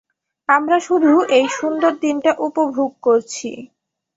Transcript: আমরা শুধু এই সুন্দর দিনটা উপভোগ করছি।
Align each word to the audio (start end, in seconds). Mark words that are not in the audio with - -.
আমরা 0.49 0.77
শুধু 0.87 1.11
এই 1.37 1.45
সুন্দর 1.51 1.91
দিনটা 2.03 2.31
উপভোগ 2.47 2.91
করছি। 3.03 3.49